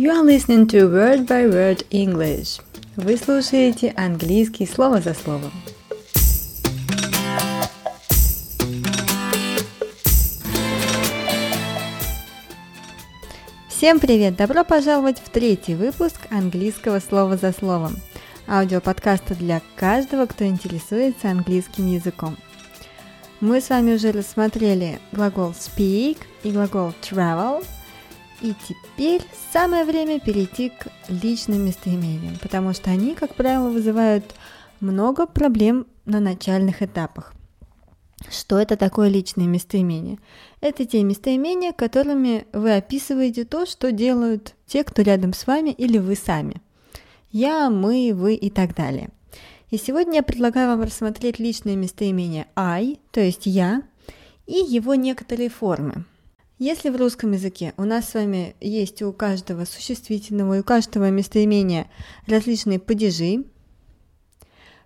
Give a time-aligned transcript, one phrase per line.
[0.00, 2.58] You are listening to Word by Word English.
[2.96, 5.52] Вы слушаете английский слово за словом.
[13.68, 14.36] Всем привет!
[14.36, 17.98] Добро пожаловать в третий выпуск английского слова за словом.
[18.48, 22.38] Аудиоподкаста для каждого, кто интересуется английским языком.
[23.42, 27.62] Мы с вами уже рассмотрели глагол speak и глагол travel–
[28.40, 29.22] и теперь
[29.52, 34.24] самое время перейти к личным местоимениям, потому что они, как правило, вызывают
[34.80, 37.34] много проблем на начальных этапах.
[38.30, 40.18] Что это такое личные местоимения?
[40.60, 45.98] Это те местоимения, которыми вы описываете то, что делают те, кто рядом с вами или
[45.98, 46.56] вы сами.
[47.32, 49.10] Я, мы, вы и так далее.
[49.70, 53.82] И сегодня я предлагаю вам рассмотреть личные местоимения I, то есть я,
[54.46, 56.04] и его некоторые формы.
[56.60, 61.08] Если в русском языке у нас с вами есть у каждого существительного и у каждого
[61.08, 61.90] местоимения
[62.26, 63.44] различные падежи,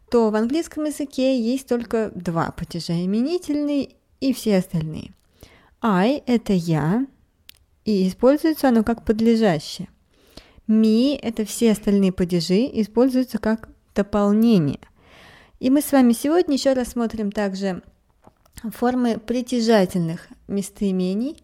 [0.08, 5.14] то в английском языке есть только два падежа– именительный и все остальные.
[5.82, 7.08] I– это я,
[7.84, 9.88] и используется оно как подлежащее.
[10.68, 14.78] Me– это все остальные падежи, используются как дополнение.
[15.58, 17.82] И мы с вами сегодня еще рассмотрим также
[18.62, 21.42] формы притяжательных местоимений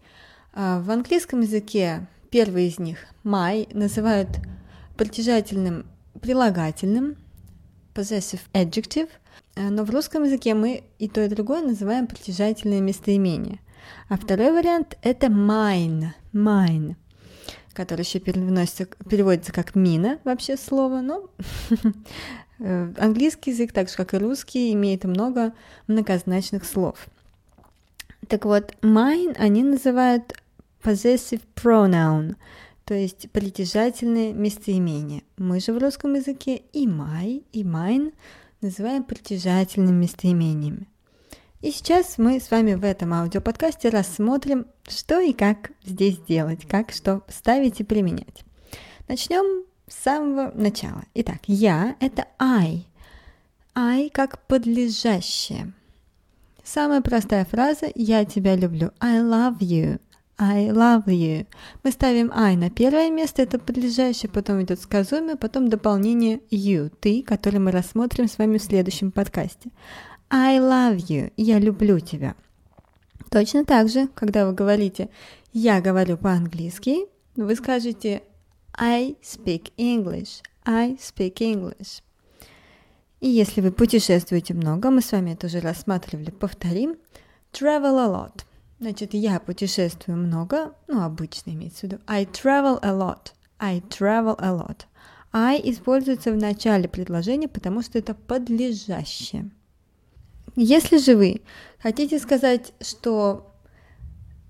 [0.53, 4.29] в английском языке первый из них my называют
[4.97, 5.85] притяжательным
[6.21, 7.17] прилагательным
[7.93, 9.09] possessive adjective,
[9.55, 13.59] а, но в русском языке мы и то, и другое называем притяжательное местоимение.
[14.09, 16.95] А второй вариант– это mine, mine,
[17.73, 21.29] который еще переводится как мина, вообще слово, но
[22.59, 25.53] э, английский язык, так же как и русский, имеет много
[25.87, 27.07] многозначных слов.
[28.31, 30.41] Так вот, mine они называют
[30.81, 32.37] possessive pronoun,
[32.85, 35.23] то есть притяжательное местоимение.
[35.35, 38.13] Мы же в русском языке и my, и mine
[38.61, 40.87] называем притяжательными местоимениями.
[41.59, 46.93] И сейчас мы с вами в этом аудиоподкасте рассмотрим, что и как здесь делать, как
[46.93, 48.45] что ставить и применять.
[49.09, 51.03] Начнем с самого начала.
[51.15, 52.85] Итак, я– это I.
[53.75, 55.73] I как подлежащее.
[56.63, 59.99] Самая простая фраза «Я тебя люблю»– I love you–
[60.43, 61.45] I love you.
[61.83, 67.21] Мы ставим I на первое место, это подлежащее, потом идет сказуемое, потом дополнение you, ты,
[67.21, 69.69] который мы рассмотрим с вами в следующем подкасте.
[70.31, 72.33] I love you, я люблю тебя.
[73.29, 75.09] Точно так же, когда вы говорите
[75.53, 77.05] «я говорю по-английски»,
[77.35, 78.23] вы скажете
[78.73, 82.01] I speak English, I speak English.
[83.21, 86.97] И если вы путешествуете много, мы с вами это уже рассматривали, повторим,
[87.53, 88.43] travel a lot–
[88.81, 91.99] Значит, я путешествую много, ну, обычно имеется в виду.
[92.07, 93.31] I travel a lot.
[93.59, 94.87] I travel a lot.
[95.31, 99.51] I используется в начале предложения, потому что это подлежащее.
[100.55, 101.41] Если же вы
[101.79, 103.53] хотите сказать, что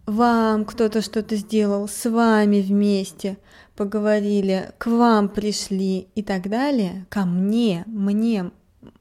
[0.05, 3.37] вам кто-то что-то сделал, с вами вместе
[3.75, 8.49] поговорили, к вам пришли и так далее, ко мне, мне,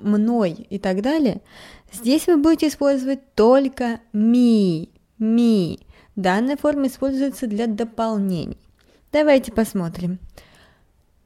[0.01, 1.41] мной и так далее,
[1.93, 4.89] здесь вы будете использовать только me,
[5.19, 5.81] me.
[6.17, 8.59] Данная форма используется для дополнений.
[9.13, 10.19] Давайте посмотрим.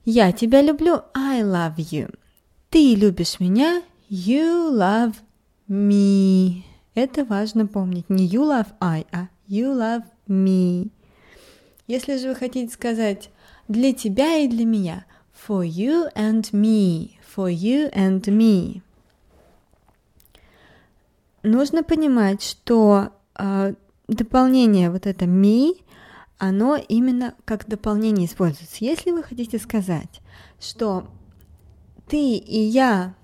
[0.04, 1.02] Я тебя люблю.
[1.14, 2.14] I love you.
[2.70, 3.82] Ты любишь меня.
[4.10, 5.14] You love
[5.68, 6.62] me.
[6.94, 8.08] Это важно помнить.
[8.08, 10.90] Не you love I, а you love me.
[11.86, 13.30] Если же вы хотите сказать
[13.68, 15.04] для тебя и для меня,
[15.46, 18.82] for you and me, for you and me,
[21.42, 23.74] нужно понимать, что э,
[24.08, 25.82] дополнение вот это me,
[26.38, 28.76] оно именно как дополнение используется.
[28.84, 30.20] Если вы хотите сказать,
[30.60, 31.06] что
[32.08, 33.14] ты и я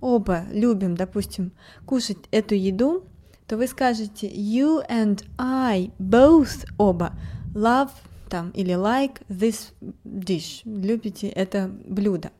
[0.00, 1.52] оба любим, допустим,
[1.86, 3.04] кушать эту еду,
[3.46, 7.12] то вы скажете you and I both оба
[7.54, 7.90] love
[8.28, 9.72] там или like this
[10.04, 12.30] dish, любите это блюдо.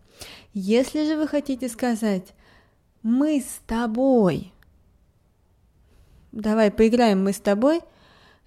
[0.53, 2.35] Если же вы хотите сказать
[3.03, 4.53] мы с тобой
[6.33, 7.81] давай поиграем мы с тобой,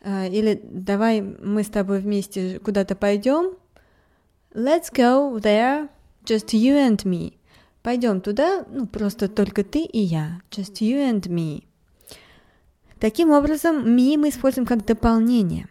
[0.01, 3.57] э, или давай мы с тобой вместе куда-то пойдем.
[4.53, 5.89] Let's go there,
[6.25, 7.33] just you and me.
[7.83, 11.63] Пойдем туда, ну просто только ты и я, just you and me.
[12.99, 15.67] Таким образом, me мы используем как дополнение.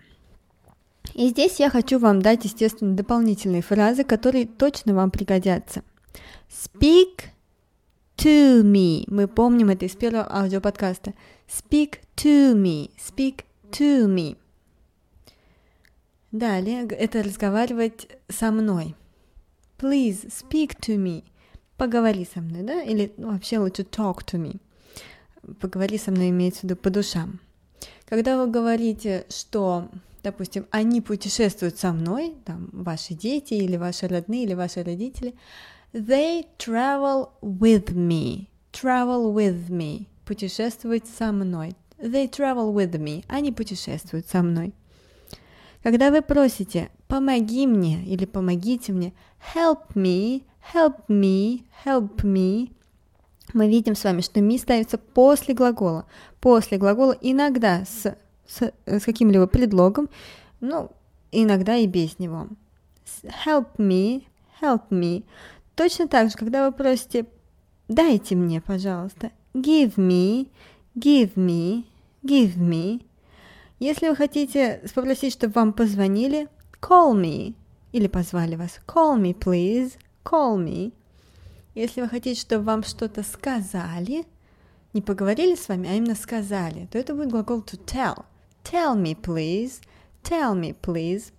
[1.15, 5.83] И здесь я хочу вам дать, естественно, дополнительные фразы, которые точно вам пригодятся.
[6.49, 7.25] Speak
[8.17, 9.05] to me.
[9.07, 11.15] Мы помним это из первого аудиоподкаста.
[11.49, 12.91] Speak to me.
[12.99, 14.37] Speak to me.
[16.33, 18.95] Далее это разговаривать со мной.
[19.79, 21.25] Please speak to me.
[21.77, 22.83] Поговори со мной, да?
[22.83, 24.61] Или ну, вообще лучше talk to me.
[25.59, 27.41] Поговори со мной имеется в виду по душам.
[28.07, 29.89] Когда вы говорите, что,
[30.23, 35.35] допустим, они путешествуют со мной, там, ваши дети или ваши родные или ваши родители,
[35.93, 38.49] they travel with me.
[38.73, 40.07] Travel with me.
[40.25, 41.75] Путешествуют со мной.
[41.99, 43.25] They travel with me.
[43.29, 44.73] Они путешествуют со мной.
[45.83, 49.15] Когда вы просите «помоги мне» или «помогите мне»,
[49.55, 50.45] «help me»,
[50.75, 52.71] «help me», «help me»,
[53.53, 56.07] мы видим с вами, что «me» ставится после глагола.
[56.41, 58.15] После глагола иногда с,
[58.51, 60.09] с, с каким-либо предлогом,
[60.61, 60.91] ну,
[61.31, 62.49] иногда и без него.
[63.47, 64.25] Help me,
[64.61, 65.25] help me.
[65.77, 67.27] Точно так же, когда вы просите
[67.89, 70.49] «дайте мне, пожалуйста», give me,
[70.95, 71.85] give me,
[72.23, 73.03] give me,
[73.81, 76.49] если вы хотите попросить, чтобы вам позвонили,
[76.83, 77.55] call me.
[77.93, 80.93] Или позвали вас, call me, please, call me.
[81.75, 84.27] Если вы хотите, чтобы вам что-то сказали,
[84.93, 88.27] не поговорили с вами, а именно сказали, то это будет глагол to tell.
[88.65, 89.81] Tell me, please,
[90.23, 91.33] tell me, please.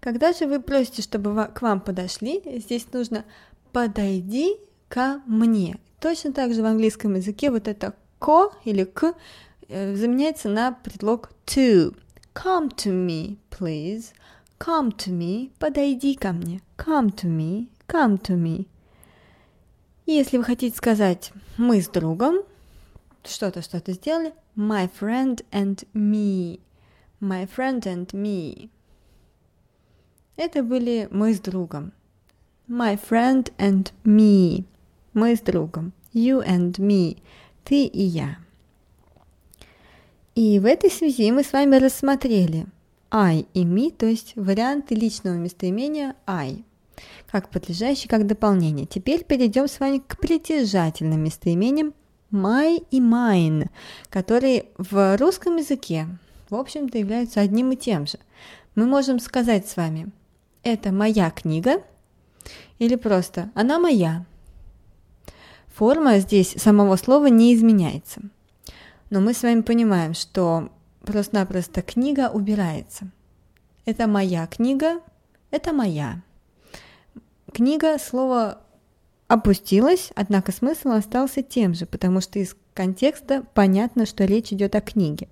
[0.00, 3.24] Когда же вы просите, чтобы к вам подошли, здесь нужно
[3.72, 4.56] подойди
[4.88, 5.78] ко мне.
[6.00, 9.14] Точно так же в английском языке вот это ко или к
[9.68, 11.94] Э, заменяется на предлог to.
[12.34, 14.14] Come to me, please.
[14.58, 15.52] Come to me.
[15.58, 16.62] Подойди ко мне.
[16.78, 17.68] Come to me.
[17.86, 18.66] Come to me.
[20.06, 22.38] И если вы хотите сказать «мы с другом»,
[23.24, 26.58] что-то, что-то сделали, my friend and me.
[27.20, 28.70] My friend and me.
[30.36, 31.92] Это были мы с другом.
[32.68, 34.64] My friend and me.
[35.14, 35.92] Мы с другом.
[36.12, 37.18] You and me.
[37.62, 38.38] Ты и я.
[40.34, 42.66] И в этой связи мы с вами рассмотрели
[43.12, 46.64] I и me, то есть варианты личного местоимения I,
[47.30, 48.86] как подлежащий, как дополнение.
[48.86, 51.94] Теперь перейдем с вами к притяжательным местоимениям
[52.30, 53.68] my и mine,
[54.10, 56.08] которые в русском языке,
[56.50, 58.18] в общем-то, являются одним и тем же.
[58.74, 60.10] Мы можем сказать с вами,
[60.62, 61.82] это моя книга,
[62.78, 64.24] или просто она моя.
[65.74, 68.22] Форма здесь самого слова не изменяется–
[69.10, 70.68] но мы с вами понимаем, что
[71.02, 73.10] просто-напросто книга убирается.
[73.86, 75.00] Это моя книга,
[75.50, 76.22] это моя.
[77.52, 78.60] Книга, слово
[79.28, 84.80] опустилось, однако смысл остался тем же, потому что из контекста понятно, что речь идет о
[84.80, 85.28] книге.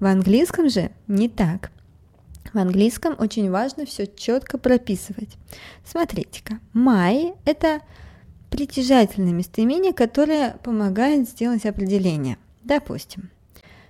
[0.00, 1.70] В английском же не так.
[2.52, 5.36] В английском очень важно все четко прописывать.
[5.84, 7.80] Смотрите-ка, my– это
[8.50, 12.38] притяжательное местоимение, которое помогает сделать определение.
[12.62, 13.30] Допустим,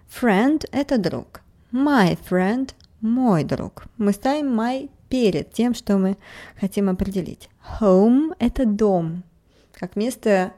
[0.09, 1.43] friend– это друг.
[1.71, 3.85] My friend– мой друг.
[3.99, 6.17] Мы ставим my перед тем, что мы
[6.58, 7.49] хотим определить.
[7.81, 9.23] Home– это дом,
[9.73, 10.53] как место,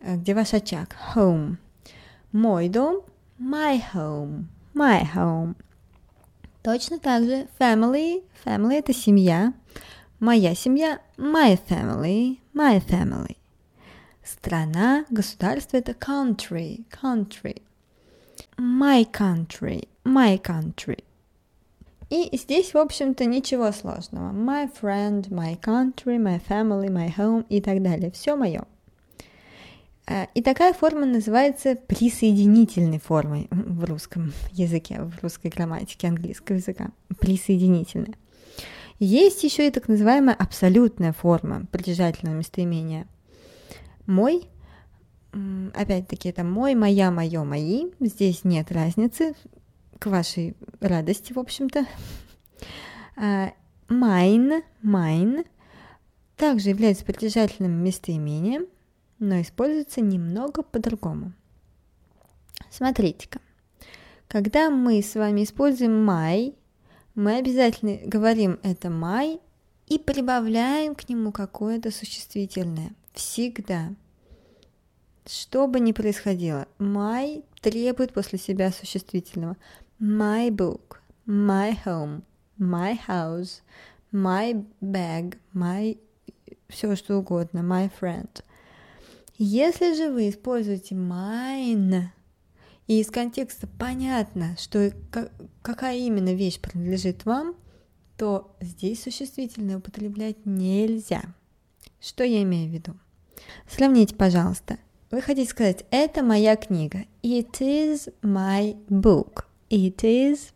[0.00, 0.96] э, где ваш очаг.
[1.14, 1.56] Home.
[2.32, 3.02] Мой дом–
[3.38, 4.44] my home.
[4.74, 5.54] My home.
[6.62, 8.22] Точно так же family.
[8.44, 9.52] Family– это семья.
[10.20, 12.38] Моя семья– my family.
[12.54, 13.36] My family.
[14.22, 17.62] Страна, государство– это country, country.
[18.56, 21.04] My country, my country.
[22.10, 24.32] И здесь, в общем-то, ничего сложного.
[24.32, 28.10] My friend, my country, my family, my home и так далее.
[28.10, 28.64] Все мое.
[30.06, 36.90] А, и такая форма называется присоединительной формой в русском языке, в русской грамматике английского языка.
[37.20, 38.14] Присоединительная.
[38.98, 43.06] Есть еще и так называемая абсолютная форма притяжательного местоимения–
[44.06, 44.42] мой,
[45.72, 47.86] опять-таки, это мой, моя, мое, мои.
[48.00, 49.34] Здесь нет разницы,
[50.04, 51.86] к вашей радости, в общем-то.
[53.16, 53.52] А,
[53.88, 55.46] mine, mine
[56.36, 58.66] также является притяжательным местоимением,
[59.18, 61.32] но используется немного по-другому.
[62.70, 63.40] Смотрите-ка.
[64.28, 66.54] Когда мы с вами используем my,
[67.14, 69.40] мы обязательно говорим это my
[69.86, 73.94] и прибавляем к нему какое-то существительное– Всегда.
[75.24, 79.56] Что бы ни происходило, my требует после себя существительного.
[80.00, 82.22] My book, my home,
[82.58, 83.62] my house,
[84.12, 85.96] my bag, my
[86.68, 88.28] все что угодно, my friend.
[89.38, 92.06] Если же вы используете mine,
[92.86, 94.92] и из контекста понятно, что
[95.62, 97.54] какая именно вещь принадлежит вам,
[98.16, 101.22] то здесь существительное употреблять нельзя.
[102.00, 102.94] Что я имею в виду?
[103.68, 104.78] Сравните, пожалуйста.
[105.10, 107.04] Вы хотите сказать, это моя книга.
[107.22, 109.44] It is my book.
[109.74, 110.52] It is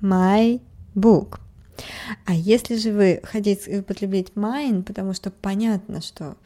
[0.00, 0.62] my
[0.94, 1.40] book.
[2.24, 6.38] А если же вы хотите употреблять mine, потому что понятно, что,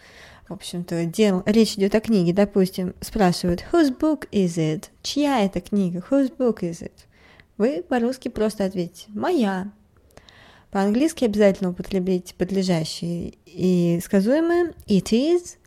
[0.49, 4.87] в общем-то, дел, речь идет о книге, допустим, спрашивают, whose book is it?
[5.03, 6.03] Чья это книга?
[6.11, 7.05] Whose book is it?
[7.59, 9.71] Вы по-русски просто ответите «моя».
[10.73, 15.59] По-английски обязательно употребите подлежащие и сказуемые it is,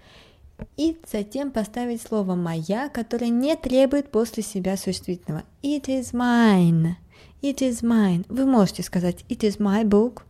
[0.77, 5.43] и затем поставить слово «моя», которое не требует после себя существительного.
[5.61, 6.95] It is mine.
[7.41, 8.25] It is mine.
[8.29, 10.23] Вы можете сказать It is my book.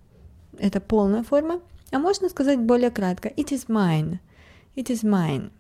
[0.58, 1.62] Это полная форма.
[1.92, 4.20] А можно сказать более кратко It is mine.
[4.76, 5.52] It is mine.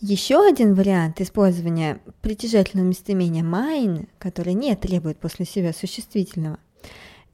[0.00, 6.58] Еще один вариант использования притяжательного местоимения mine, который не требует после себя существительного,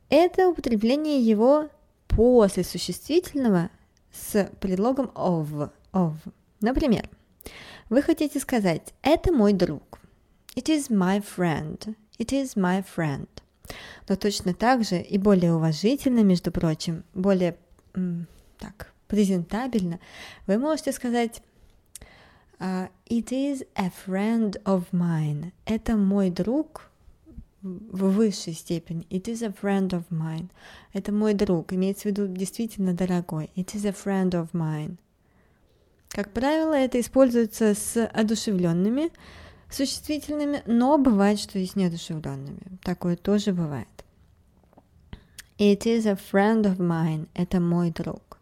[0.08, 1.68] это употребление его
[2.06, 3.70] после существительного
[4.12, 5.70] с предлогом of.
[5.92, 6.14] of.
[6.60, 7.08] Например,
[7.88, 9.98] вы хотите сказать «это мой друг».
[10.54, 11.96] It is my friend.
[12.18, 13.28] It is my friend.
[14.08, 17.56] Но точно так же и более уважительно, между прочим, более
[18.58, 19.98] так, презентабельно,
[20.46, 21.42] вы можете сказать
[22.60, 25.50] Uh, it is a friend of mine.
[25.64, 26.91] Это мой друг
[27.62, 29.06] в высшей степени.
[29.08, 30.48] It is a friend of mine.
[30.92, 31.72] Это мой друг.
[31.72, 33.50] Имеется в виду действительно дорогой.
[33.56, 34.96] It is a friend of mine.
[36.08, 39.10] Как правило, это используется с одушевленными
[39.70, 42.78] существительными, но бывает, что и с неодушевленными.
[42.82, 43.88] Такое тоже бывает.
[45.58, 47.28] It is a friend of mine.
[47.34, 48.38] Это мой друг.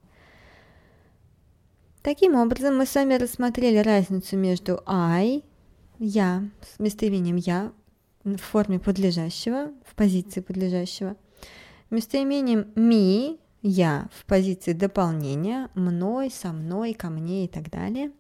[2.03, 5.45] Таким образом, мы с вами рассмотрели разницу между I,
[5.99, 7.73] я, с местоимением я
[8.25, 11.17] в форме подлежащего, в позиции подлежащего,
[11.91, 18.13] местоимением me, я в позиции дополнения, мной, со мной, ко мне и так далее.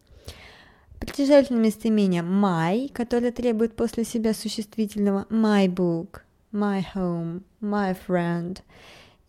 [0.98, 6.20] Притяжательное местоимение my, которое требует после себя существительного my book,
[6.52, 8.58] my home, my friend–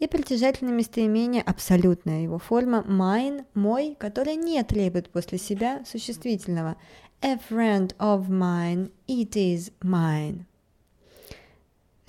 [0.02, 6.76] и притяжательное местоимение, абсолютная его форма, mine, мой, которая не требует после себя существительного.
[7.22, 10.46] A friend of mine, it is mine.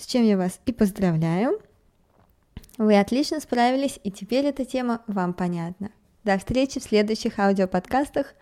[0.02, 1.61] С чем я вас и поздравляю.
[2.76, 5.92] Вы отлично справились, и теперь эта тема вам понятна.
[6.25, 8.35] До встречи в следующих аудиоподкастах.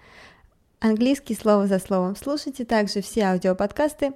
[0.78, 2.16] Английский слово за словом.
[2.16, 4.14] Слушайте также все аудиоподкасты,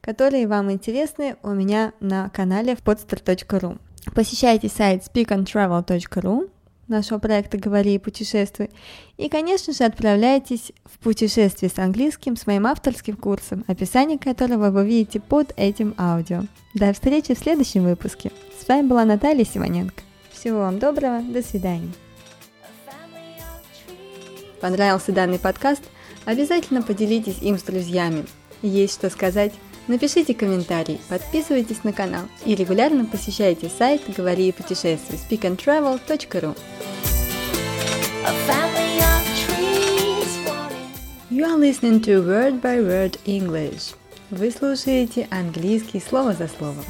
[0.00, 3.80] которые вам интересны у меня на канале в podster.ru.
[4.14, 6.53] Посещайте сайт speakandtravel.ru
[6.88, 8.70] нашего проекта «Говори и путешествуй».
[9.16, 14.86] И, конечно же, отправляйтесь в путешествие с английским с моим авторским курсом, описание которого вы
[14.86, 16.42] видите под этим аудио.
[16.74, 18.32] До встречи в следующем выпуске.
[18.60, 20.02] С вами была Наталья Симоненко.
[20.32, 21.92] Всего вам доброго, до свидания.
[24.60, 25.82] Понравился данный подкаст?
[26.24, 28.24] Обязательно поделитесь им с друзьями.
[28.62, 29.52] Есть что сказать?
[29.86, 36.56] Напишите комментарий, подписывайтесь на канал и регулярно посещайте сайт «Говори и путешествуй» speakandtravel.ru
[41.30, 43.94] You are listening to Word by Word English.
[44.30, 46.84] Вы слушаете английский слово за словом.